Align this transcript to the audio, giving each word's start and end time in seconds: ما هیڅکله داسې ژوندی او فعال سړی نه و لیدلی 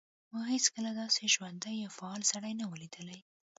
ما 0.33 0.41
هیڅکله 0.53 0.91
داسې 1.01 1.21
ژوندی 1.35 1.77
او 1.85 1.89
فعال 1.99 2.21
سړی 2.31 2.53
نه 2.59 2.65
و 2.67 2.73
لیدلی 2.81 3.19